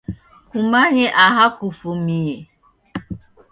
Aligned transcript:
Kumanye 0.49 1.05
aha 1.25 1.45
kufumie. 1.57 2.35